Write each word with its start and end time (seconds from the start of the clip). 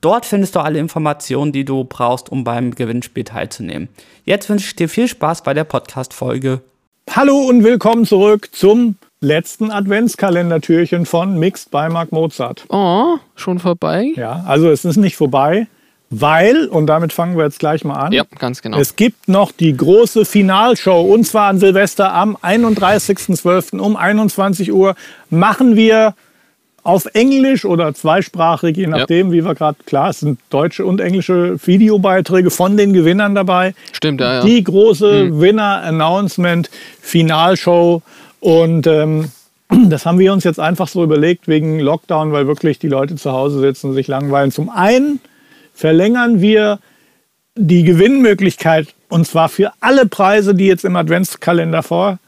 Dort 0.00 0.26
findest 0.26 0.54
du 0.54 0.60
alle 0.60 0.78
Informationen, 0.78 1.50
die 1.50 1.64
du 1.64 1.82
brauchst, 1.82 2.30
um 2.30 2.44
beim 2.44 2.72
Gewinnspiel 2.72 3.24
teilzunehmen. 3.24 3.88
Jetzt 4.24 4.48
wünsche 4.48 4.68
ich 4.68 4.76
dir 4.76 4.88
viel 4.88 5.08
Spaß 5.08 5.42
bei 5.42 5.54
der 5.54 5.64
Podcast-Folge. 5.64 6.60
Hallo 7.10 7.36
und 7.36 7.64
willkommen 7.64 8.04
zurück 8.04 8.50
zum 8.52 8.94
letzten 9.20 9.72
Adventskalendertürchen 9.72 11.04
von 11.04 11.36
Mixed 11.40 11.72
by 11.72 11.88
Mark 11.88 12.12
Mozart. 12.12 12.64
Oh, 12.68 13.16
schon 13.34 13.58
vorbei? 13.58 14.12
Ja, 14.14 14.44
also 14.46 14.70
es 14.70 14.84
ist 14.84 14.98
nicht 14.98 15.16
vorbei, 15.16 15.66
weil, 16.10 16.68
und 16.68 16.86
damit 16.86 17.12
fangen 17.12 17.36
wir 17.36 17.42
jetzt 17.42 17.58
gleich 17.58 17.84
mal 17.84 17.96
an. 17.96 18.12
Ja, 18.12 18.22
ganz 18.38 18.62
genau. 18.62 18.78
Es 18.78 18.94
gibt 18.94 19.26
noch 19.26 19.50
die 19.50 19.76
große 19.76 20.24
Finalshow 20.24 21.00
und 21.12 21.24
zwar 21.24 21.48
an 21.48 21.58
Silvester 21.58 22.14
am 22.14 22.36
31.12. 22.36 23.80
um 23.80 23.96
21 23.96 24.72
Uhr 24.72 24.94
machen 25.28 25.74
wir 25.74 26.14
auf 26.88 27.04
Englisch 27.12 27.66
oder 27.66 27.92
zweisprachig, 27.92 28.74
je 28.74 28.86
nachdem, 28.86 29.26
ja. 29.26 29.32
wie 29.34 29.44
wir 29.44 29.54
gerade, 29.54 29.76
klar, 29.84 30.08
es 30.08 30.20
sind 30.20 30.40
deutsche 30.48 30.86
und 30.86 31.02
englische 31.02 31.58
Videobeiträge 31.66 32.50
von 32.50 32.78
den 32.78 32.94
Gewinnern 32.94 33.34
dabei. 33.34 33.74
Stimmt, 33.92 34.22
ja. 34.22 34.36
ja. 34.36 34.42
Die 34.42 34.64
große 34.64 35.24
mhm. 35.24 35.38
Winner-Announcement, 35.38 36.70
Finalshow 37.02 38.00
und 38.40 38.86
ähm, 38.86 39.30
das 39.68 40.06
haben 40.06 40.18
wir 40.18 40.32
uns 40.32 40.44
jetzt 40.44 40.58
einfach 40.58 40.88
so 40.88 41.04
überlegt 41.04 41.46
wegen 41.46 41.78
Lockdown, 41.78 42.32
weil 42.32 42.46
wirklich 42.46 42.78
die 42.78 42.88
Leute 42.88 43.16
zu 43.16 43.32
Hause 43.32 43.60
sitzen 43.60 43.90
und 43.90 43.94
sich 43.94 44.06
langweilen. 44.06 44.50
Zum 44.50 44.70
einen 44.70 45.20
verlängern 45.74 46.40
wir 46.40 46.78
die 47.54 47.82
Gewinnmöglichkeit 47.82 48.94
und 49.10 49.26
zwar 49.26 49.50
für 49.50 49.72
alle 49.80 50.06
Preise, 50.06 50.54
die 50.54 50.66
jetzt 50.66 50.86
im 50.86 50.96
Adventskalender 50.96 51.82
vor 51.82 52.18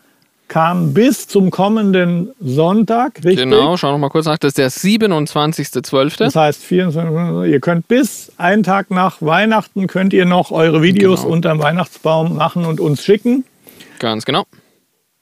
kam 0.51 0.93
bis 0.93 1.29
zum 1.29 1.51
kommenden 1.51 2.33
Sonntag, 2.41 3.21
richtig? 3.25 3.49
Genau, 3.49 3.77
schau 3.77 3.93
noch 3.93 3.99
mal 3.99 4.11
kurz 4.11 4.27
nach. 4.27 4.37
Das 4.37 4.49
ist 4.49 4.59
der 4.59 4.71
27.12. 4.71 6.19
Das 6.19 6.37
heißt, 6.37 6.63
24, 6.63 7.51
ihr 7.51 7.61
könnt 7.61 7.89
bis 7.89 8.33
einen 8.37 8.65
Tag 8.65 8.91
nach 8.91 9.23
Weihnachten 9.23 9.87
könnt 9.87 10.13
ihr 10.13 10.27
noch 10.27 10.51
eure 10.51 10.83
Videos 10.83 11.23
genau. 11.23 11.33
unterm 11.33 11.63
Weihnachtsbaum 11.63 12.35
machen 12.37 12.67
und 12.67 12.81
uns 12.81 13.03
schicken. 13.03 13.45
Ganz 14.01 14.25
genau. 14.25 14.45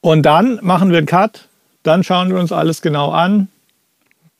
Und 0.01 0.23
dann 0.23 0.59
machen 0.63 0.91
wir 0.91 0.99
einen 0.99 1.07
Cut. 1.07 1.47
Dann 1.83 2.03
schauen 2.03 2.31
wir 2.31 2.39
uns 2.39 2.51
alles 2.51 2.81
genau 2.81 3.11
an. 3.11 3.49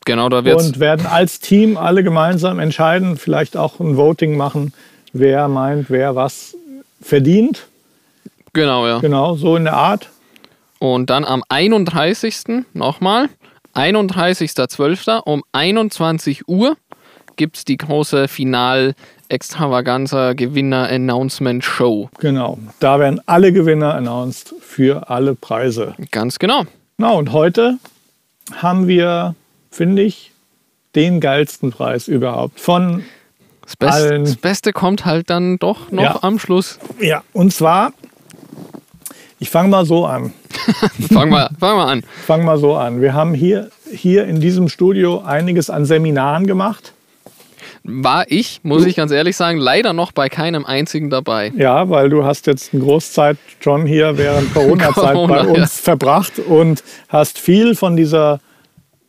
Genau, 0.07 0.31
da 0.31 0.45
wird's. 0.45 0.67
Und 0.67 0.81
werden 0.81 1.07
als 1.07 1.39
Team 1.39 1.77
alle 1.77 2.03
gemeinsam 2.03 2.59
entscheiden, 2.59 3.19
vielleicht 3.19 3.59
auch 3.59 3.79
ein 3.79 3.99
Voting 3.99 4.39
machen, 4.39 4.73
wer 5.13 5.49
meint, 5.49 5.91
wer 5.91 6.17
was 6.17 6.57
verdient. 7.03 7.67
Genau, 8.55 8.87
ja. 8.87 9.01
Genau, 9.01 9.37
so 9.37 9.55
in 9.55 9.65
der 9.65 9.75
Art. 9.75 10.09
Und 10.79 11.11
dann 11.11 11.25
am 11.25 11.43
31. 11.49 12.65
nochmal, 12.75 13.29
31.12. 13.75 15.23
um 15.25 15.43
21 15.53 16.49
Uhr 16.49 16.77
gibt 17.37 17.57
es 17.57 17.65
die 17.65 17.77
große 17.77 18.29
Final 18.29 18.95
Extravaganza 19.29 20.33
Gewinner 20.33 20.89
Announcement 20.89 21.65
Show. 21.65 22.11
Genau, 22.19 22.59
da 22.81 22.99
werden 22.99 23.21
alle 23.27 23.53
Gewinner 23.53 23.95
announced 23.95 24.55
für 24.61 25.11
alle 25.11 25.35
Preise. 25.35 25.95
Ganz 26.11 26.39
genau. 26.39 26.65
Na 26.97 27.11
und 27.11 27.33
heute 27.33 27.79
haben 28.57 28.89
wir, 28.89 29.35
finde 29.71 30.03
ich, 30.03 30.33
den 30.95 31.21
geilsten 31.21 31.71
Preis 31.71 32.09
überhaupt 32.09 32.59
von 32.59 33.05
das, 33.63 33.77
Best, 33.77 33.93
allen. 33.93 34.25
das 34.25 34.37
Beste 34.37 34.73
kommt 34.73 35.05
halt 35.05 35.31
dann 35.31 35.59
doch 35.59 35.93
noch 35.93 36.03
ja. 36.03 36.19
am 36.23 36.39
Schluss. 36.39 36.79
Ja, 37.01 37.23
und 37.35 37.53
zwar 37.53 37.93
ich 39.39 39.51
fange 39.51 39.69
mal 39.69 39.85
so 39.85 40.07
an. 40.07 40.33
fang, 41.13 41.31
mal, 41.31 41.51
fang 41.59 41.77
mal 41.77 41.93
an. 41.93 42.03
Fang 42.27 42.45
mal 42.45 42.59
so 42.59 42.75
an. 42.75 43.01
Wir 43.01 43.15
haben 43.15 43.35
hier, 43.35 43.71
hier 43.91 44.25
in 44.25 44.41
diesem 44.41 44.69
Studio 44.69 45.21
einiges 45.21 45.71
an 45.71 45.85
Seminaren 45.85 46.47
gemacht. 46.47 46.93
War 47.85 48.27
ich, 48.29 48.61
muss 48.65 48.85
ich 48.85 48.97
ganz 48.97 49.13
ehrlich 49.13 49.37
sagen, 49.37 49.59
leider 49.59 49.93
noch 49.93 50.13
bei 50.13 50.29
keinem 50.29 50.67
einzigen 50.67 51.09
dabei. 51.09 51.53
Ja, 51.57 51.89
weil 51.89 52.11
du 52.11 52.25
hast 52.25 52.47
jetzt 52.47 52.75
eine 52.75 52.83
Großzeit 52.83 53.39
schon 53.61 53.87
hier 53.87 54.19
während 54.19 54.53
Corona-Zeit 54.55 55.15
Corona, 55.15 55.43
bei 55.43 55.49
uns 55.49 55.59
ja. 55.79 55.83
verbracht 55.85 56.39
und 56.39 56.83
hast 57.09 57.39
viel 57.39 57.75
von 57.75 57.97
dieser 57.97 58.41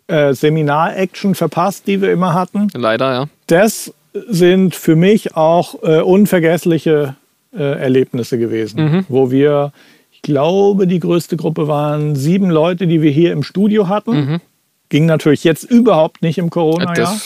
äh, 0.08 0.34
Seminar-Action 0.34 1.36
verpasst, 1.36 1.88
die 1.88 2.02
wir 2.02 2.12
immer 2.12 2.34
hatten. 2.34 2.70
Leider, 2.74 3.12
ja. 3.12 3.26
Das 3.48 3.94
sind 4.14 4.76
für 4.76 4.96
mich 4.96 5.36
auch 5.36 5.84
äh, 5.84 6.00
unvergessliche 6.00 7.16
äh, 7.54 7.80
Erlebnisse 7.80 8.38
gewesen, 8.38 8.84
mhm. 8.84 9.06
wo 9.10 9.30
wir 9.30 9.74
ich 10.20 10.24
glaube, 10.24 10.86
die 10.86 11.00
größte 11.00 11.38
Gruppe 11.38 11.70
waren 11.70 12.18
sieben 12.18 12.50
Leute, 12.50 12.88
die 12.88 13.02
wir 13.02 13.10
hier 13.10 13.32
im 13.32 13.42
Studio 13.42 13.88
hatten. 13.88 14.12
Mhm. 14.12 14.42
Ging 14.90 15.06
natürlich 15.06 15.46
jetzt 15.46 15.64
überhaupt 15.64 16.22
nicht 16.22 16.38
im 16.38 16.50
Corona-Jahr. 16.50 17.18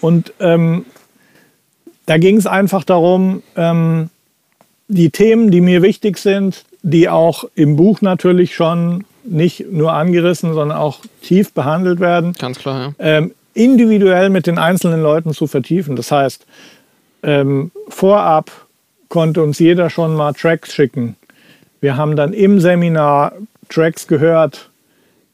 Und 0.00 0.32
ähm, 0.40 0.86
da 2.06 2.16
ging 2.16 2.38
es 2.38 2.46
einfach 2.46 2.84
darum, 2.84 3.42
ähm, 3.56 4.08
die 4.88 5.10
Themen, 5.10 5.50
die 5.50 5.60
mir 5.60 5.82
wichtig 5.82 6.16
sind, 6.16 6.64
die 6.82 7.10
auch 7.10 7.44
im 7.54 7.76
Buch 7.76 8.00
natürlich 8.00 8.54
schon 8.54 9.04
nicht 9.24 9.70
nur 9.70 9.92
angerissen, 9.92 10.54
sondern 10.54 10.78
auch 10.78 11.00
tief 11.20 11.52
behandelt 11.52 12.00
werden. 12.00 12.32
Ganz 12.38 12.58
klar, 12.58 12.94
ja. 12.98 13.18
Ähm, 13.18 13.32
individuell 13.52 14.30
mit 14.30 14.46
den 14.46 14.56
einzelnen 14.56 15.02
Leuten 15.02 15.34
zu 15.34 15.46
vertiefen. 15.46 15.94
Das 15.94 16.10
heißt, 16.10 16.46
ähm, 17.22 17.70
vorab 17.88 18.50
konnte 19.08 19.42
uns 19.42 19.58
jeder 19.58 19.90
schon 19.90 20.14
mal 20.14 20.32
Tracks 20.32 20.74
schicken, 20.74 21.16
wir 21.84 21.98
haben 21.98 22.16
dann 22.16 22.32
im 22.32 22.60
Seminar 22.60 23.32
Tracks 23.68 24.06
gehört. 24.06 24.70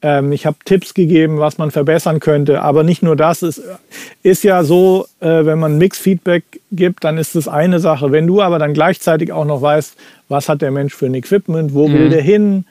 Ähm, 0.02 0.32
ich 0.32 0.46
habe 0.46 0.56
Tipps 0.64 0.94
gegeben, 0.94 1.38
was 1.38 1.58
man 1.58 1.70
verbessern 1.70 2.18
könnte. 2.18 2.60
Aber 2.62 2.82
nicht 2.82 3.04
nur 3.04 3.14
das. 3.14 3.42
Es 3.42 3.62
ist 4.24 4.42
ja 4.42 4.64
so, 4.64 5.06
äh, 5.20 5.44
wenn 5.44 5.60
man 5.60 5.78
Mix-Feedback 5.78 6.60
gibt, 6.72 7.04
dann 7.04 7.18
ist 7.18 7.36
das 7.36 7.46
eine 7.46 7.78
Sache. 7.78 8.10
Wenn 8.10 8.26
du 8.26 8.42
aber 8.42 8.58
dann 8.58 8.74
gleichzeitig 8.74 9.30
auch 9.30 9.44
noch 9.44 9.62
weißt, 9.62 9.96
was 10.28 10.48
hat 10.48 10.60
der 10.60 10.72
Mensch 10.72 10.92
für 10.92 11.06
ein 11.06 11.14
Equipment, 11.14 11.72
wo 11.72 11.86
mhm. 11.86 11.92
will 11.94 12.08
der 12.08 12.22
hin? 12.22 12.64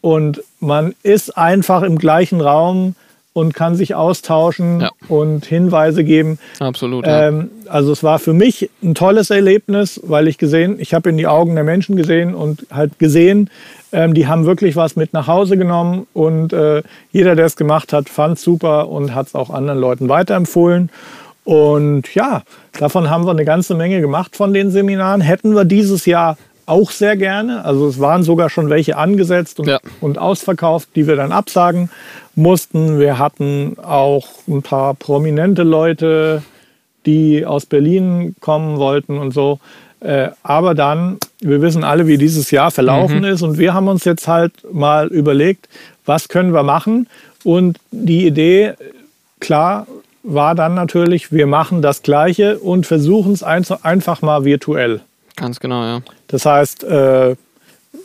Und 0.00 0.42
man 0.58 0.94
ist 1.02 1.36
einfach 1.36 1.82
im 1.82 1.98
gleichen 1.98 2.40
Raum 2.40 2.94
und 3.38 3.54
kann 3.54 3.76
sich 3.76 3.94
austauschen 3.94 4.80
ja. 4.80 4.90
und 5.08 5.46
Hinweise 5.46 6.02
geben. 6.02 6.38
Absolut. 6.58 7.06
Ja. 7.06 7.28
Ähm, 7.28 7.50
also 7.68 7.92
es 7.92 8.02
war 8.02 8.18
für 8.18 8.32
mich 8.32 8.68
ein 8.82 8.94
tolles 8.94 9.30
Erlebnis, 9.30 10.00
weil 10.04 10.26
ich 10.26 10.38
gesehen, 10.38 10.76
ich 10.80 10.92
habe 10.92 11.10
in 11.10 11.16
die 11.16 11.26
Augen 11.26 11.54
der 11.54 11.64
Menschen 11.64 11.96
gesehen 11.96 12.34
und 12.34 12.66
halt 12.72 12.98
gesehen, 12.98 13.48
ähm, 13.92 14.14
die 14.14 14.26
haben 14.26 14.44
wirklich 14.44 14.74
was 14.74 14.96
mit 14.96 15.12
nach 15.12 15.28
Hause 15.28 15.56
genommen 15.56 16.06
und 16.14 16.52
äh, 16.52 16.82
jeder, 17.12 17.36
der 17.36 17.46
es 17.46 17.56
gemacht 17.56 17.92
hat, 17.92 18.08
fand 18.08 18.38
es 18.38 18.42
super 18.42 18.88
und 18.88 19.14
hat 19.14 19.28
es 19.28 19.34
auch 19.34 19.50
anderen 19.50 19.78
Leuten 19.78 20.08
weiterempfohlen. 20.08 20.90
Und 21.44 22.14
ja, 22.14 22.42
davon 22.78 23.08
haben 23.08 23.24
wir 23.24 23.30
eine 23.30 23.44
ganze 23.44 23.74
Menge 23.74 24.00
gemacht 24.00 24.36
von 24.36 24.52
den 24.52 24.70
Seminaren. 24.70 25.20
Hätten 25.20 25.54
wir 25.54 25.64
dieses 25.64 26.04
Jahr 26.04 26.36
auch 26.68 26.90
sehr 26.90 27.16
gerne. 27.16 27.64
Also 27.64 27.88
es 27.88 27.98
waren 28.00 28.22
sogar 28.22 28.50
schon 28.50 28.70
welche 28.70 28.96
angesetzt 28.96 29.60
und, 29.60 29.68
ja. 29.68 29.80
und 30.00 30.18
ausverkauft, 30.18 30.90
die 30.94 31.06
wir 31.06 31.16
dann 31.16 31.32
absagen 31.32 31.90
mussten. 32.34 32.98
Wir 32.98 33.18
hatten 33.18 33.76
auch 33.82 34.26
ein 34.46 34.62
paar 34.62 34.94
prominente 34.94 35.62
Leute, 35.62 36.42
die 37.06 37.46
aus 37.46 37.66
Berlin 37.66 38.36
kommen 38.40 38.78
wollten 38.78 39.18
und 39.18 39.32
so. 39.32 39.58
Äh, 40.00 40.28
aber 40.42 40.74
dann, 40.74 41.18
wir 41.40 41.60
wissen 41.60 41.82
alle, 41.82 42.06
wie 42.06 42.18
dieses 42.18 42.50
Jahr 42.50 42.70
verlaufen 42.70 43.18
mhm. 43.18 43.24
ist 43.24 43.42
und 43.42 43.58
wir 43.58 43.74
haben 43.74 43.88
uns 43.88 44.04
jetzt 44.04 44.28
halt 44.28 44.52
mal 44.72 45.08
überlegt, 45.08 45.68
was 46.06 46.28
können 46.28 46.54
wir 46.54 46.62
machen. 46.62 47.08
Und 47.44 47.78
die 47.90 48.26
Idee, 48.26 48.74
klar, 49.40 49.86
war 50.22 50.54
dann 50.54 50.74
natürlich, 50.74 51.32
wir 51.32 51.46
machen 51.46 51.82
das 51.82 52.02
Gleiche 52.02 52.58
und 52.58 52.86
versuchen 52.86 53.32
es 53.32 53.42
einfach 53.42 54.22
mal 54.22 54.44
virtuell. 54.44 55.00
Ganz 55.38 55.60
genau, 55.60 55.84
ja. 55.84 56.00
Das 56.26 56.44
heißt, 56.44 56.84
äh, 56.84 57.36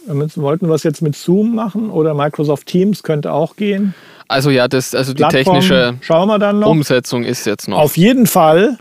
wollten 0.08 0.68
wir 0.68 0.76
es 0.76 0.84
jetzt 0.84 1.02
mit 1.02 1.16
Zoom 1.16 1.56
machen 1.56 1.90
oder 1.90 2.14
Microsoft 2.14 2.68
Teams 2.68 3.04
könnte 3.04 3.32
auch 3.32 3.56
gehen. 3.56 3.94
Also 4.28 4.50
ja, 4.50 4.68
das, 4.68 4.96
also 4.96 5.14
die 5.14 5.24
Plattform, 5.24 5.60
technische 5.60 5.96
schauen 6.02 6.28
wir 6.28 6.40
dann 6.40 6.60
noch. 6.60 6.70
Umsetzung 6.70 7.24
ist 7.24 7.46
jetzt 7.46 7.68
noch. 7.68 7.78
Auf 7.78 7.98
jeden 7.98 8.26
Fall 8.26 8.78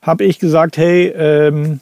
habe 0.00 0.24
ich 0.24 0.38
gesagt, 0.38 0.76
hey, 0.76 1.08
ähm, 1.08 1.80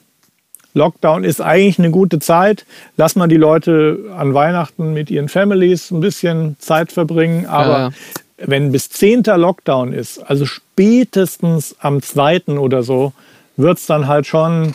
Lockdown 0.74 1.24
ist 1.24 1.40
eigentlich 1.40 1.78
eine 1.78 1.90
gute 1.90 2.18
Zeit. 2.18 2.64
Lass 2.96 3.16
mal 3.16 3.26
die 3.26 3.36
Leute 3.36 3.98
an 4.16 4.34
Weihnachten 4.34 4.92
mit 4.92 5.10
ihren 5.10 5.28
Families 5.28 5.90
ein 5.90 6.00
bisschen 6.00 6.56
Zeit 6.58 6.92
verbringen. 6.92 7.46
Aber 7.46 7.78
ja. 7.78 7.90
wenn 8.38 8.70
bis 8.70 8.88
10. 8.90 9.24
Lockdown 9.24 9.92
ist, 9.92 10.18
also 10.18 10.46
spätestens 10.46 11.74
am 11.80 12.02
2. 12.02 12.58
oder 12.58 12.82
so, 12.82 13.12
wird 13.56 13.78
es 13.78 13.86
dann 13.86 14.06
halt 14.06 14.26
schon 14.26 14.74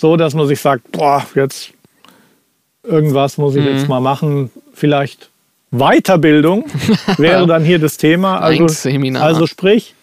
so, 0.00 0.16
dass 0.16 0.34
man 0.34 0.46
sich 0.46 0.60
sagt, 0.60 0.90
boah, 0.92 1.24
jetzt 1.34 1.72
irgendwas 2.82 3.36
muss 3.36 3.54
ich 3.54 3.64
jetzt 3.64 3.86
mal 3.86 4.00
machen, 4.00 4.50
vielleicht 4.72 5.30
Weiterbildung 5.70 6.64
wäre 7.18 7.46
dann 7.46 7.64
hier 7.64 7.78
das 7.78 7.98
Thema. 7.98 8.38
Also, 8.38 8.66
also 9.18 9.46
sprich, 9.46 9.94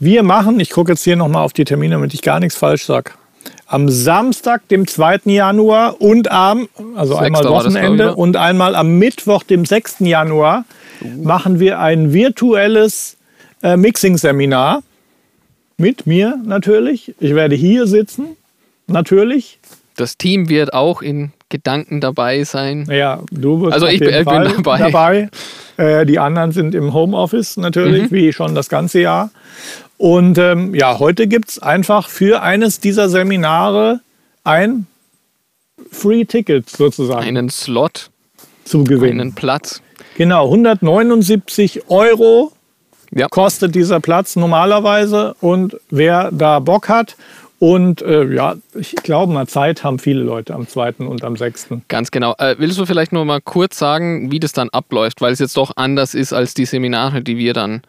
wir 0.00 0.22
machen, 0.22 0.58
ich 0.58 0.70
gucke 0.70 0.92
jetzt 0.92 1.04
hier 1.04 1.16
nochmal 1.16 1.44
auf 1.44 1.52
die 1.52 1.64
Termine, 1.64 1.96
damit 1.96 2.14
ich 2.14 2.22
gar 2.22 2.40
nichts 2.40 2.56
falsch 2.56 2.86
sage. 2.86 3.12
Am 3.66 3.88
Samstag, 3.88 4.66
dem 4.68 4.86
2. 4.86 5.20
Januar 5.26 6.00
und 6.00 6.30
am, 6.30 6.68
also 6.96 7.16
einmal 7.16 7.42
Sechster 7.42 7.54
das, 7.54 7.66
ich, 7.66 7.74
Wochenende 7.74 8.04
ne? 8.06 8.14
und 8.14 8.36
einmal 8.36 8.74
am 8.74 8.98
Mittwoch, 8.98 9.42
dem 9.42 9.64
6. 9.64 9.96
Januar, 10.00 10.64
machen 11.22 11.60
wir 11.60 11.78
ein 11.78 12.12
virtuelles 12.12 13.16
äh, 13.62 13.76
Mixing-Seminar. 13.76 14.82
Mit 15.76 16.06
mir 16.06 16.38
natürlich. 16.44 17.14
Ich 17.18 17.34
werde 17.34 17.54
hier 17.54 17.86
sitzen, 17.86 18.36
natürlich. 18.86 19.58
Das 19.96 20.16
Team 20.16 20.48
wird 20.48 20.72
auch 20.72 21.02
in 21.02 21.32
Gedanken 21.48 22.00
dabei 22.00 22.44
sein. 22.44 22.86
Ja, 22.90 23.20
du 23.30 23.60
wirst 23.60 23.74
Also 23.74 23.86
ich 23.86 24.00
bin 24.00 24.10
dabei. 24.24 24.78
dabei. 24.78 25.28
Äh, 25.76 26.06
die 26.06 26.18
anderen 26.18 26.52
sind 26.52 26.74
im 26.74 26.94
Homeoffice 26.94 27.56
natürlich, 27.58 28.10
Mhm. 28.10 28.14
wie 28.14 28.32
schon 28.32 28.54
das 28.54 28.68
ganze 28.70 29.00
Jahr. 29.00 29.30
Und 29.98 30.38
ähm, 30.38 30.74
ja, 30.74 30.98
heute 30.98 31.26
gibt 31.26 31.50
es 31.50 31.58
einfach 31.58 32.08
für 32.08 32.42
eines 32.42 32.80
dieser 32.80 33.08
Seminare 33.08 34.00
ein 34.44 34.86
Free 35.90 36.24
Ticket 36.24 36.68
sozusagen 36.70 37.26
Einen 37.26 37.50
Slot, 37.50 38.10
zu 38.64 38.84
gewinnen. 38.84 39.20
einen 39.20 39.34
Platz. 39.34 39.82
Genau, 40.16 40.46
179 40.46 41.82
Euro 41.88 42.52
Ja. 43.10 43.28
kostet 43.28 43.74
dieser 43.74 44.00
Platz 44.00 44.36
normalerweise. 44.36 45.34
Und 45.40 45.76
wer 45.90 46.30
da 46.32 46.58
Bock 46.60 46.88
hat 46.88 47.16
und 47.62 48.02
äh, 48.02 48.24
ja, 48.24 48.56
ich 48.74 48.96
glaube 48.96 49.32
mal, 49.32 49.46
Zeit 49.46 49.84
haben 49.84 50.00
viele 50.00 50.24
Leute 50.24 50.52
am 50.52 50.66
2. 50.66 50.94
und 50.94 51.22
am 51.22 51.36
6. 51.36 51.68
Ganz 51.86 52.10
genau. 52.10 52.34
Äh, 52.38 52.56
willst 52.58 52.76
du 52.76 52.86
vielleicht 52.86 53.12
nur 53.12 53.24
mal 53.24 53.40
kurz 53.40 53.78
sagen, 53.78 54.32
wie 54.32 54.40
das 54.40 54.52
dann 54.52 54.68
abläuft, 54.70 55.20
weil 55.20 55.32
es 55.32 55.38
jetzt 55.38 55.56
doch 55.56 55.70
anders 55.76 56.14
ist 56.14 56.32
als 56.32 56.54
die 56.54 56.64
Seminare, 56.64 57.22
die 57.22 57.36
wir 57.36 57.52
dann. 57.52 57.82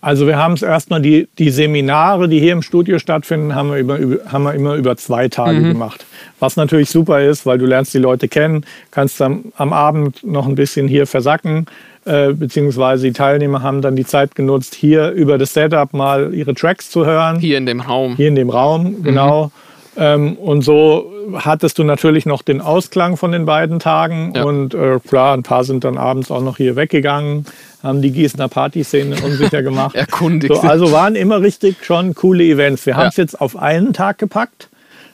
Also 0.00 0.26
wir 0.26 0.36
haben 0.36 0.54
es 0.54 0.62
erstmal, 0.62 1.00
die, 1.00 1.28
die 1.38 1.50
Seminare, 1.50 2.28
die 2.28 2.40
hier 2.40 2.52
im 2.52 2.62
Studio 2.62 2.98
stattfinden, 2.98 3.54
haben 3.54 3.70
wir, 3.70 3.78
über, 3.78 3.98
haben 4.30 4.44
wir 4.44 4.54
immer 4.54 4.74
über 4.74 4.96
zwei 4.96 5.28
Tage 5.28 5.58
Mhm. 5.58 5.68
gemacht. 5.68 6.04
Was 6.40 6.56
natürlich 6.56 6.90
super 6.90 7.22
ist, 7.22 7.46
weil 7.46 7.58
du 7.58 7.66
lernst 7.66 7.94
die 7.94 7.98
Leute 7.98 8.28
kennen, 8.28 8.64
kannst 8.90 9.20
dann 9.20 9.52
am 9.56 9.72
Abend 9.72 10.22
noch 10.24 10.46
ein 10.46 10.54
bisschen 10.54 10.88
hier 10.88 11.06
versacken, 11.06 11.66
äh, 12.04 12.32
beziehungsweise 12.32 13.06
die 13.06 13.12
Teilnehmer 13.12 13.62
haben 13.62 13.80
dann 13.80 13.94
die 13.94 14.04
Zeit 14.04 14.34
genutzt, 14.34 14.74
hier 14.74 15.10
über 15.10 15.38
das 15.38 15.54
Setup 15.54 15.92
mal 15.92 16.34
ihre 16.34 16.54
Tracks 16.54 16.90
zu 16.90 17.06
hören. 17.06 17.38
Hier 17.38 17.58
in 17.58 17.66
dem 17.66 17.80
Raum. 17.80 18.16
Hier 18.16 18.28
in 18.28 18.34
dem 18.34 18.50
Raum, 18.50 19.02
genau. 19.02 19.44
Ähm, 19.44 19.50
und 19.94 20.62
so 20.62 21.12
hattest 21.34 21.78
du 21.78 21.84
natürlich 21.84 22.24
noch 22.24 22.42
den 22.42 22.60
Ausklang 22.62 23.16
von 23.18 23.30
den 23.32 23.44
beiden 23.44 23.78
Tagen. 23.78 24.32
Ja. 24.34 24.44
Und 24.44 24.72
äh, 24.74 24.98
klar, 25.06 25.36
ein 25.36 25.42
paar 25.42 25.64
sind 25.64 25.84
dann 25.84 25.98
abends 25.98 26.30
auch 26.30 26.40
noch 26.42 26.56
hier 26.56 26.76
weggegangen, 26.76 27.44
haben 27.82 28.00
die 28.00 28.10
Gießener 28.10 28.48
Partyszene 28.48 29.16
unsicher 29.22 29.62
gemacht. 29.62 29.94
Erkundigt. 29.94 30.54
So, 30.54 30.60
also 30.62 30.92
waren 30.92 31.14
immer 31.14 31.42
richtig 31.42 31.84
schon 31.84 32.14
coole 32.14 32.42
Events. 32.44 32.86
Wir 32.86 32.96
haben 32.96 33.08
es 33.08 33.16
Ja. 33.18 33.24
jetzt 33.24 33.40
auf 33.40 33.56
einen 33.56 33.92
Tag 33.92 34.16
gepackt. 34.18 34.68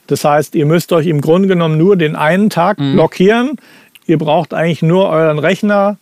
Das 0.06 0.24
heißt, 0.24 0.54
ihr 0.54 0.64
müsst 0.64 0.92
euch 0.92 1.06
im 1.08 1.20
Grunde 1.20 1.48
genommen 1.48 1.76
nur 1.76 1.96
den 1.96 2.14
einen 2.16 2.48
Tag 2.48 2.78
Mhm. 2.78 2.92
blockieren. 2.94 3.56
Ihr 4.06 4.16
braucht 4.18 4.54
eigentlich 4.54 4.82
nur 4.82 5.08
euren 5.10 5.38
Rechner. 5.38 5.96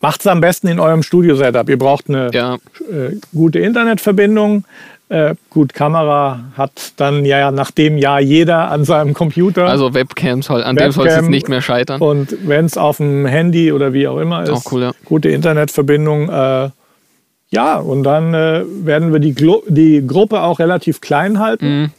Macht 0.00 0.20
es 0.20 0.26
am 0.26 0.40
besten 0.42 0.68
in 0.68 0.78
eurem 0.78 1.02
Studio-Setup. 1.02 1.68
Ihr 1.70 1.78
braucht 1.78 2.08
eine 2.10 2.30
Ja, 2.34 2.56
äh, 2.56 3.16
gute 3.34 3.58
Internetverbindung. 3.60 4.64
Äh, 5.10 5.34
gut, 5.50 5.74
Kamera 5.74 6.40
hat 6.56 6.92
dann 6.96 7.24
ja 7.26 7.50
nach 7.50 7.70
dem 7.70 7.98
Jahr 7.98 8.20
jeder 8.20 8.70
an 8.70 8.84
seinem 8.84 9.12
Computer. 9.12 9.66
also 9.66 9.92
Webcams, 9.92 10.48
halt, 10.48 10.64
an 10.64 10.76
dem 10.76 10.92
soll 10.92 11.06
es 11.06 11.12
Webcam 11.12 11.24
jetzt 11.26 11.30
nicht 11.30 11.48
mehr 11.48 11.60
scheitern. 11.60 12.00
und 12.00 12.34
wenn 12.46 12.64
es 12.64 12.78
auf 12.78 12.96
dem 12.96 13.26
Handy 13.26 13.70
oder 13.70 13.92
wie 13.92 14.08
auch 14.08 14.18
immer 14.18 14.42
ist, 14.44 14.50
Auch 14.50 14.72
cool, 14.72 14.82
ja. 14.82 14.92
gute 15.04 15.28
Internetverbindung. 15.28 16.30
Äh, 16.30 16.70
ja, 17.50 17.76
und 17.76 18.02
dann 18.02 18.32
äh, 18.34 18.62
werden 18.66 19.12
wir 19.12 19.20
die, 19.20 19.34
Glo 19.34 19.62
die 19.68 20.04
Gruppe 20.06 20.40
auch 20.42 20.58
relativ 20.58 21.00
klein 21.02 21.38
halten. 21.38 21.92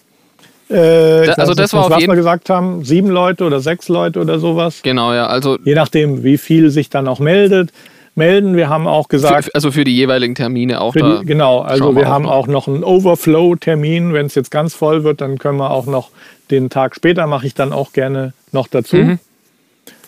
Äh, 0.70 1.22
ich 1.22 1.28
Da- 1.28 1.34
also 1.34 1.54
das 1.54 1.72
war 1.74 1.82
nicht, 1.82 1.86
auf 1.86 1.92
was 1.92 2.00
jeden- 2.02 2.12
wir 2.12 2.18
gesagt 2.18 2.50
haben, 2.50 2.84
sieben 2.84 3.10
Leute 3.10 3.44
oder 3.46 3.60
sechs 3.60 3.88
Leute 3.88 4.20
oder 4.20 4.40
sowas. 4.40 4.80
Genau, 4.82 5.14
ja. 5.14 5.28
Also 5.28 5.58
Je 5.64 5.76
nachdem, 5.76 6.24
wie 6.24 6.38
viel 6.40 6.72
sich 6.72 6.90
dann 6.90 7.08
auch 7.08 7.20
meldet. 7.20 7.70
Melden. 8.16 8.56
Wir 8.56 8.70
haben 8.70 8.88
auch 8.88 9.08
gesagt, 9.08 9.46
für, 9.46 9.56
also 9.56 9.72
für 9.72 9.84
die 9.84 9.96
jeweiligen 9.96 10.36
Termine 10.36 10.82
auch 10.82 10.94
da. 10.96 11.20
die, 11.20 11.26
genau, 11.26 11.60
also 11.60 11.96
wir 11.96 12.08
auch 12.08 12.12
haben 12.12 12.26
auch 12.26 12.48
noch 12.48 12.68
einen 12.68 12.84
Overflow-Termin. 12.84 14.14
Wenn 14.14 14.26
es 14.26 14.36
jetzt 14.36 14.52
ganz 14.52 14.74
voll 14.74 15.04
wird, 15.04 15.22
dann 15.22 15.38
können 15.38 15.58
wir 15.58 15.72
auch 15.72 15.86
noch 15.86 16.10
den 16.52 16.70
Tag 16.70 16.96
später, 16.96 17.28
mache 17.28 17.48
ich 17.48 17.54
dann 17.54 17.74
auch 17.74 17.94
gerne 17.94 18.34
noch 18.52 18.68
dazu. 18.68 18.98
Mhm. 18.98 19.20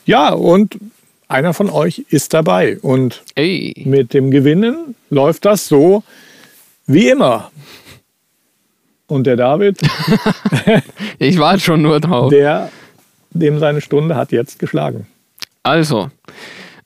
Ja, 0.06 0.33
und 0.33 0.77
einer 1.27 1.54
von 1.54 1.69
euch 1.69 2.06
ist 2.09 2.33
dabei. 2.33 2.80
Und 2.81 3.24
Ey, 3.36 3.83
mit 3.86 4.13
dem 4.13 4.31
Gewinnen 4.31 4.95
läuft 5.09 5.45
das 5.45 5.68
so 5.68 6.04
wie 6.86 7.09
immer. 7.09 7.51
Und 9.07 9.25
der 9.27 9.36
David, 9.36 9.80
ich 11.19 11.39
warte 11.39 11.59
schon 11.59 11.81
nur 11.81 12.00
drauf. 12.00 12.30
der 12.30 12.69
dem 13.31 13.59
seine 13.59 13.81
Stunde 13.81 14.15
hat 14.15 14.31
jetzt 14.31 14.59
geschlagen. 14.59 15.07
Also, 15.63 16.09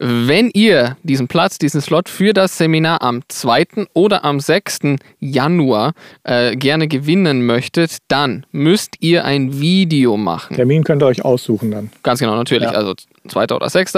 wenn 0.03 0.49
ihr 0.55 0.97
diesen 1.03 1.27
Platz, 1.27 1.59
diesen 1.59 1.79
Slot 1.79 2.09
für 2.09 2.33
das 2.33 2.57
Seminar 2.57 3.03
am 3.03 3.21
2. 3.27 3.85
oder 3.93 4.25
am 4.25 4.39
6. 4.39 4.79
Januar 5.19 5.93
äh, 6.23 6.55
gerne 6.55 6.87
gewinnen 6.87 7.45
möchtet, 7.45 7.97
dann 8.07 8.47
müsst 8.51 8.95
ihr 8.99 9.25
ein 9.25 9.61
Video 9.61 10.17
machen. 10.17 10.55
Termin 10.55 10.83
könnt 10.83 11.03
ihr 11.03 11.05
euch 11.05 11.23
aussuchen 11.23 11.69
dann. 11.69 11.91
Ganz 12.01 12.19
genau, 12.19 12.35
natürlich. 12.35 12.71
Ja. 12.71 12.75
Also 12.75 12.95
2. 13.27 13.43
oder 13.53 13.69
6. 13.69 13.93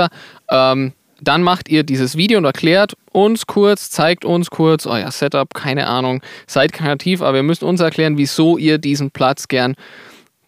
Ähm, 0.52 0.92
dann 1.22 1.42
macht 1.42 1.70
ihr 1.70 1.84
dieses 1.84 2.18
Video 2.18 2.38
und 2.38 2.44
erklärt 2.44 2.98
uns 3.14 3.48
kurz, 3.48 3.90
zeigt 3.90 4.26
uns 4.26 4.50
kurz 4.50 4.86
euer 4.86 5.10
Setup, 5.10 5.54
keine 5.54 5.88
Ahnung, 5.88 6.22
seid 6.48 6.74
kreativ, 6.74 7.22
aber 7.22 7.38
ihr 7.38 7.44
müsst 7.44 7.64
uns 7.64 7.80
erklären, 7.80 8.18
wieso 8.18 8.58
ihr 8.58 8.78
diesen 8.78 9.10
Platz 9.10 9.48
gern 9.48 9.76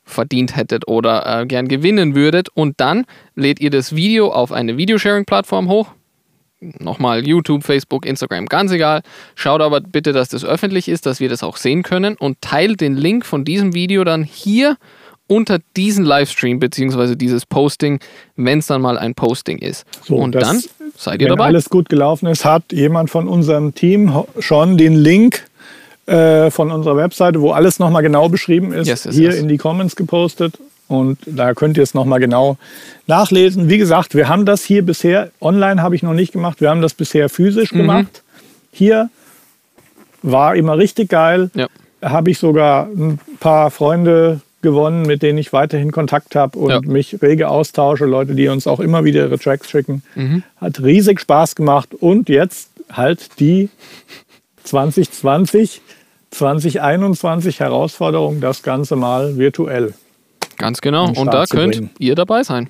verdient 0.05 0.55
hättet 0.55 0.87
oder 0.87 1.41
äh, 1.41 1.45
gern 1.45 1.67
gewinnen 1.67 2.15
würdet. 2.15 2.47
Und 2.53 2.75
dann 2.79 3.05
lädt 3.35 3.59
ihr 3.59 3.69
das 3.71 3.95
Video 3.95 4.31
auf 4.31 4.51
eine 4.51 4.77
Videosharing-Plattform 4.77 5.67
hoch. 5.67 5.89
Nochmal 6.79 7.27
YouTube, 7.27 7.63
Facebook, 7.63 8.05
Instagram, 8.05 8.45
ganz 8.45 8.71
egal. 8.71 9.01
Schaut 9.35 9.61
aber 9.61 9.81
bitte, 9.81 10.13
dass 10.13 10.29
das 10.29 10.45
öffentlich 10.45 10.87
ist, 10.87 11.05
dass 11.05 11.19
wir 11.19 11.27
das 11.29 11.43
auch 11.43 11.57
sehen 11.57 11.83
können 11.83 12.15
und 12.15 12.39
teilt 12.41 12.81
den 12.81 12.95
Link 12.95 13.25
von 13.25 13.43
diesem 13.45 13.73
Video 13.73 14.03
dann 14.03 14.23
hier 14.23 14.77
unter 15.27 15.59
diesen 15.75 16.05
Livestream 16.05 16.59
beziehungsweise 16.59 17.17
dieses 17.17 17.45
Posting, 17.45 17.99
wenn 18.35 18.59
es 18.59 18.67
dann 18.67 18.81
mal 18.81 18.97
ein 18.97 19.15
Posting 19.15 19.57
ist. 19.57 19.85
So, 20.03 20.15
und 20.17 20.33
das- 20.33 20.43
dann 20.43 20.63
seid 20.95 21.15
ihr 21.21 21.25
Wenn 21.25 21.35
dabei. 21.37 21.45
alles 21.47 21.69
gut 21.69 21.89
gelaufen 21.89 22.27
ist, 22.27 22.45
hat 22.45 22.71
jemand 22.71 23.09
von 23.09 23.27
unserem 23.27 23.73
Team 23.75 24.13
ho- 24.15 24.27
schon 24.39 24.77
den 24.77 24.93
Link 24.95 25.45
äh, 26.07 26.51
von 26.51 26.71
unserer 26.71 26.97
Webseite, 26.97 27.41
wo 27.41 27.51
alles 27.51 27.79
nochmal 27.79 28.03
genau 28.03 28.29
beschrieben 28.29 28.71
ist, 28.73 28.87
Yes, 28.87 29.05
yes, 29.05 29.15
hier 29.15 29.29
yes. 29.31 29.39
in 29.39 29.47
die 29.47 29.57
Comments 29.57 29.95
gepostet. 29.95 30.59
Und 30.87 31.17
da 31.25 31.55
könnt 31.55 31.77
ihr 31.77 31.83
es 31.83 31.95
nochmal 31.95 32.19
genau 32.19 32.57
nachlesen. 33.07 33.69
Wie 33.69 33.79
gesagt, 33.79 34.13
wir 34.13 34.29
haben 34.29 34.45
das 34.45 34.63
hier 34.63 34.83
bisher, 34.85 35.31
online 35.41 35.81
habe 35.81 35.95
ich 35.95 36.03
noch 36.03 36.13
nicht 36.13 36.31
gemacht, 36.31 36.61
wir 36.61 36.69
haben 36.69 36.81
das 36.83 36.93
bisher 36.93 37.27
physisch 37.27 37.71
Mhm. 37.71 37.77
gemacht. 37.77 38.21
Hier 38.71 39.09
war 40.21 40.55
immer 40.55 40.77
richtig 40.77 41.09
geil. 41.09 41.49
Ja. 41.55 41.67
Habe 42.03 42.29
ich 42.29 42.37
sogar 42.37 42.85
ein 42.87 43.19
paar 43.39 43.71
Freunde 43.71 44.41
gewonnen, 44.61 45.03
mit 45.07 45.21
denen 45.23 45.37
ich 45.39 45.53
weiterhin 45.53 45.91
Kontakt 45.91 46.35
habe 46.35 46.57
und 46.59 46.69
Ja. 46.69 46.81
mich 46.81 47.19
rege 47.21 47.49
austausche. 47.49 48.05
Leute, 48.05 48.35
die 48.35 48.47
uns 48.47 48.67
auch 48.67 48.79
immer 48.79 49.03
wieder 49.03 49.21
ihre 49.25 49.39
Tracks 49.39 49.69
schicken. 49.69 50.03
Mhm. 50.15 50.43
Hat 50.57 50.81
riesig 50.83 51.19
Spaß 51.19 51.55
gemacht. 51.55 51.89
Und 51.99 52.29
jetzt 52.29 52.69
halt 52.91 53.39
die 53.39 53.69
2020, 54.65 55.81
2021 56.31 57.59
Herausforderung, 57.59 58.41
das 58.41 58.61
Ganze 58.61 58.95
mal 58.95 59.37
virtuell. 59.37 59.93
Ganz 60.57 60.81
genau. 60.81 61.07
Und 61.07 61.33
da 61.33 61.45
könnt 61.45 61.75
bringen. 61.75 61.89
ihr 61.99 62.15
dabei 62.15 62.43
sein. 62.43 62.69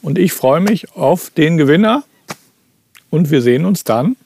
Und 0.00 0.18
ich 0.18 0.32
freue 0.32 0.60
mich 0.60 0.92
auf 0.96 1.30
den 1.30 1.56
Gewinner. 1.56 2.04
Und 3.10 3.30
wir 3.30 3.42
sehen 3.42 3.66
uns 3.66 3.84
dann 3.84 4.16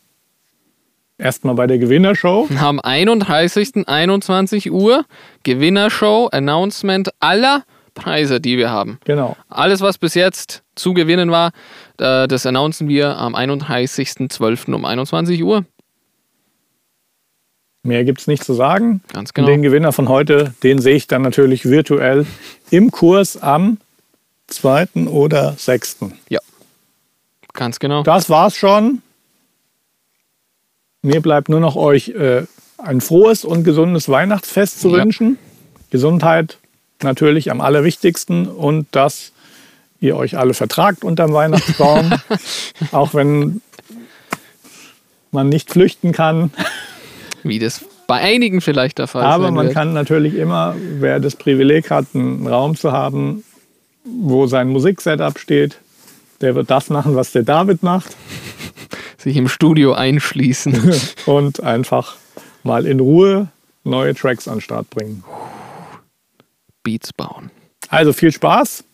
erstmal 1.18 1.54
bei 1.54 1.66
der 1.66 1.78
Gewinnershow. 1.78 2.48
Am 2.60 2.80
31. 2.80 3.88
21 3.88 4.70
Uhr 4.70 5.04
Gewinnershow, 5.42 6.28
Announcement 6.30 7.10
aller 7.20 7.64
Preise, 7.94 8.40
die 8.40 8.58
wir 8.58 8.70
haben. 8.70 8.98
Genau. 9.04 9.36
Alles, 9.48 9.80
was 9.80 9.98
bis 9.98 10.14
jetzt 10.14 10.62
zu 10.74 10.92
gewinnen 10.92 11.30
war, 11.30 11.52
das 11.96 12.44
announcen 12.44 12.88
wir 12.88 13.16
am 13.16 13.34
31.12. 13.34 14.74
um 14.74 14.84
21 14.84 15.42
Uhr. 15.42 15.64
Mehr 17.86 18.04
gibt 18.04 18.20
es 18.20 18.26
nicht 18.26 18.44
zu 18.44 18.52
sagen. 18.54 19.00
Ganz 19.12 19.30
Und 19.30 19.34
genau. 19.34 19.48
den 19.48 19.62
Gewinner 19.62 19.92
von 19.92 20.08
heute, 20.08 20.54
den 20.62 20.80
sehe 20.80 20.96
ich 20.96 21.06
dann 21.06 21.22
natürlich 21.22 21.64
virtuell 21.66 22.26
im 22.70 22.90
Kurs 22.90 23.36
am 23.40 23.78
2. 24.48 25.06
oder 25.06 25.54
6. 25.56 25.98
Ja. 26.28 26.40
Ganz 27.52 27.78
genau. 27.78 28.02
Das 28.02 28.28
war's 28.28 28.56
schon. 28.56 29.02
Mir 31.02 31.20
bleibt 31.22 31.48
nur 31.48 31.60
noch 31.60 31.76
euch 31.76 32.08
äh, 32.10 32.44
ein 32.78 33.00
frohes 33.00 33.44
und 33.44 33.64
gesundes 33.64 34.08
Weihnachtsfest 34.08 34.80
zu 34.80 34.90
Ja. 34.90 35.02
wünschen. 35.04 35.38
Gesundheit, 35.90 36.58
natürlich 37.02 37.50
am 37.50 37.60
allerwichtigsten 37.60 38.48
und 38.48 38.88
dass 38.90 39.32
ihr 40.00 40.16
euch 40.16 40.36
alle 40.36 40.52
vertragt 40.54 41.04
unterm 41.04 41.32
Weihnachtsbaum, 41.32 42.12
auch 42.92 43.14
wenn 43.14 43.60
man 45.30 45.48
nicht 45.48 45.70
flüchten 45.70 46.12
kann. 46.12 46.50
Wie 47.48 47.58
das 47.58 47.84
bei 48.06 48.16
einigen 48.20 48.60
vielleicht 48.60 48.98
der 48.98 49.06
Fall 49.06 49.24
Aber 49.24 49.44
sein 49.44 49.54
man 49.54 49.66
wird. 49.66 49.74
kann 49.74 49.92
natürlich 49.92 50.34
immer, 50.34 50.74
wer 50.78 51.20
das 51.20 51.36
Privileg 51.36 51.90
hat, 51.90 52.06
einen 52.14 52.46
Raum 52.46 52.76
zu 52.76 52.92
haben, 52.92 53.44
wo 54.04 54.46
sein 54.46 54.68
Musiksetup 54.68 55.38
steht, 55.38 55.78
der 56.40 56.54
wird 56.54 56.70
das 56.70 56.90
machen, 56.90 57.16
was 57.16 57.32
der 57.32 57.42
David 57.42 57.82
macht 57.82 58.16
sich 59.18 59.36
im 59.36 59.48
Studio 59.48 59.92
einschließen. 59.94 60.94
und 61.26 61.60
einfach 61.62 62.16
mal 62.62 62.86
in 62.86 63.00
Ruhe 63.00 63.48
neue 63.84 64.14
Tracks 64.14 64.46
an 64.48 64.56
den 64.56 64.60
Start 64.60 64.90
bringen. 64.90 65.24
Beats 66.82 67.12
bauen. 67.12 67.50
Also 67.88 68.12
viel 68.12 68.32
Spaß. 68.32 68.84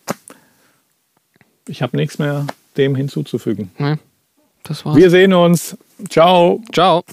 Ich 1.68 1.82
habe 1.82 1.96
nichts 1.96 2.18
mehr 2.18 2.46
dem 2.76 2.94
hinzuzufügen. 2.94 3.70
Ne? 3.78 3.98
Das 4.62 4.84
war's. 4.84 4.96
Wir 4.96 5.10
sehen 5.10 5.34
uns. 5.34 5.76
Ciao. 6.08 6.62
Ciao. 6.72 7.04